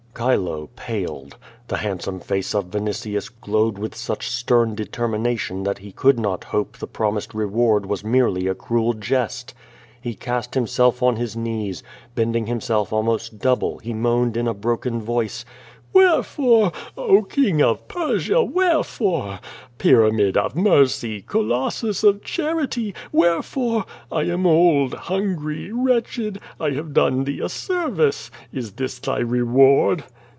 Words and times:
Chilo 0.13 0.69
paled. 0.75 1.37
The 1.69 1.77
handsome 1.77 2.19
face 2.19 2.53
of 2.53 2.65
Vinitius 2.65 3.29
glowed 3.39 3.77
with 3.79 3.95
such 3.95 4.29
stern 4.29 4.75
determination 4.75 5.63
that 5.63 5.77
he 5.79 5.91
could 5.93 6.19
not 6.19 6.43
hope 6.43 6.77
the 6.77 6.85
pro 6.85 7.13
mised 7.13 7.33
reward 7.33 7.85
was 7.87 8.03
merely 8.03 8.45
a 8.45 8.53
cruel 8.53 8.93
jest. 8.93 9.53
He 9.99 10.13
cast 10.13 10.53
himself 10.53 11.01
on 11.01 11.15
his 11.15 11.35
knees. 11.37 11.81
Bending 12.13 12.45
himself 12.45 12.91
almost 12.93 13.39
double 13.39 13.79
he 13.79 13.93
moaned 13.95 14.35
in 14.37 14.47
a 14.49 14.53
broken 14.53 15.01
voice: 15.01 15.43
"AMierefore? 15.93 16.73
Oh, 16.97 17.23
King 17.23 17.61
of 17.61 17.85
Persia, 17.89 18.41
wherefore? 18.45 19.41
Pyramid 19.77 20.37
of 20.37 20.55
mercy! 20.55 21.21
Colossus 21.21 22.01
of 22.01 22.23
charity 22.23 22.93
I 22.95 22.99
Wherefore? 23.11 23.83
I 24.09 24.21
am 24.21 24.43
old^ 24.43 24.91
QUO 24.91 24.91
VADIf^, 24.91 24.91
255 24.91 24.99
hungry, 25.01 25.71
WTetchcd. 25.73 26.37
I 26.61 26.69
have 26.75 26.93
done 26.93 27.25
thee 27.25 27.41
a 27.41 27.49
service. 27.49 28.31
Is 28.53 28.71
this 28.71 28.99
thy' 28.99 29.19
reward 29.19 30.05